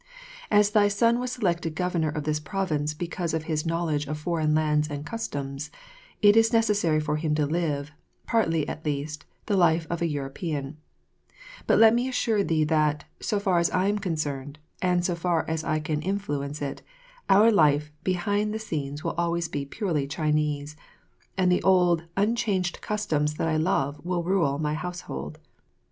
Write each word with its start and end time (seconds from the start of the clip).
As 0.49 0.71
thy 0.71 0.87
son 0.87 1.19
was 1.19 1.31
selected 1.31 1.75
governor 1.75 2.09
of 2.09 2.23
this 2.23 2.39
province 2.39 2.95
because 2.95 3.35
of 3.35 3.43
his 3.43 3.67
knowledge 3.67 4.07
of 4.07 4.17
foreign 4.17 4.55
lands 4.55 4.89
and 4.89 5.05
customs, 5.05 5.69
it 6.23 6.35
is 6.35 6.51
necessary 6.51 6.99
for 6.99 7.17
him 7.17 7.35
to 7.35 7.45
live, 7.45 7.91
partly 8.25 8.67
at 8.67 8.83
least, 8.83 9.25
the 9.45 9.55
life 9.55 9.85
of 9.91 10.01
a 10.01 10.07
European; 10.07 10.77
but 11.67 11.77
let 11.77 11.93
me 11.93 12.07
assure 12.07 12.43
thee 12.43 12.63
that, 12.63 13.03
so 13.19 13.39
far 13.39 13.59
as 13.59 13.69
I 13.69 13.89
am 13.89 13.99
concerned, 13.99 14.57
and 14.81 15.05
so 15.05 15.13
far 15.13 15.47
as 15.47 15.63
I 15.63 15.77
can 15.77 16.01
influence 16.01 16.63
it, 16.63 16.81
our 17.29 17.51
life 17.51 17.91
behind 18.03 18.55
the 18.55 18.59
screens 18.59 19.03
will 19.03 19.13
always 19.19 19.47
be 19.49 19.65
purely 19.67 20.07
Chinese, 20.07 20.75
and 21.37 21.51
the 21.51 21.61
old, 21.61 22.05
unchanged 22.17 22.81
customs 22.81 23.35
that 23.35 23.47
I 23.47 23.57
love 23.57 24.03
will 24.03 24.23
rule 24.23 24.57
my 24.57 24.73
household. 24.73 25.37